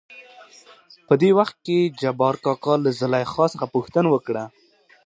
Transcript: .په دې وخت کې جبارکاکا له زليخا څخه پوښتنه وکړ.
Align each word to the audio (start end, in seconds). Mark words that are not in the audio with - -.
.په 1.07 1.13
دې 1.21 1.29
وخت 1.39 1.55
کې 1.65 1.79
جبارکاکا 2.01 2.73
له 2.85 2.91
زليخا 2.99 3.45
څخه 3.53 3.65
پوښتنه 3.75 4.07
وکړ. 4.11 4.35